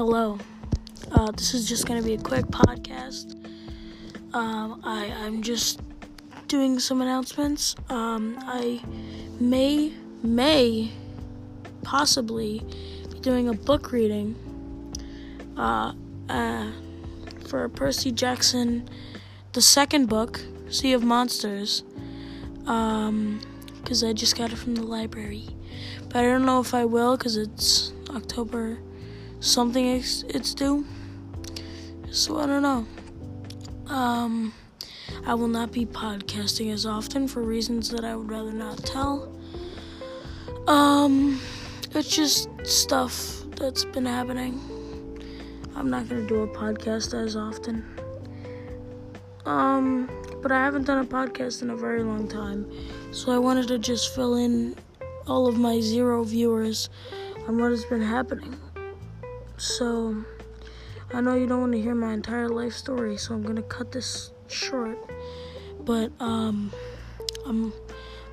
[0.00, 0.38] Hello.
[1.12, 3.34] Uh, this is just gonna be a quick podcast.
[4.32, 5.82] Um, I I'm just
[6.48, 7.76] doing some announcements.
[7.90, 8.80] Um, I
[9.38, 9.92] may
[10.22, 10.90] may
[11.82, 12.62] possibly
[13.12, 14.36] be doing a book reading.
[15.58, 15.92] Uh,
[16.30, 16.70] uh,
[17.46, 18.88] for Percy Jackson,
[19.52, 20.40] the second book,
[20.70, 21.82] Sea of Monsters.
[22.64, 23.42] Um,
[23.82, 25.46] because I just got it from the library.
[26.08, 28.78] But I don't know if I will because it's October
[29.40, 30.86] something it's, it's due.
[32.10, 32.86] So I don't know.
[33.92, 34.52] Um,
[35.26, 39.36] I will not be podcasting as often for reasons that I would rather not tell.
[40.66, 41.40] Um,
[41.92, 44.60] it's just stuff that's been happening.
[45.74, 47.84] I'm not gonna do a podcast as often.
[49.46, 50.08] Um,
[50.42, 52.70] but I haven't done a podcast in a very long time,
[53.12, 54.76] so I wanted to just fill in
[55.26, 56.88] all of my zero viewers
[57.48, 58.56] on what has been happening.
[59.60, 60.16] So,
[61.12, 63.92] I know you don't want to hear my entire life story, so I'm gonna cut
[63.92, 64.96] this short.
[65.80, 66.72] But um,
[67.46, 67.70] I'm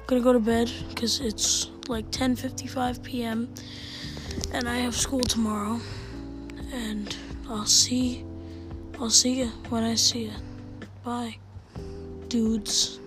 [0.05, 3.53] gonna go to bed because it's like 10:55 p.m.
[4.53, 5.81] and I have school tomorrow.
[6.71, 7.13] And
[7.49, 8.23] I'll see,
[8.97, 10.33] I'll see you when I see you.
[11.03, 11.39] Bye,
[12.29, 13.01] dudes.